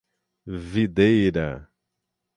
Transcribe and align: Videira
Videira 0.55 1.47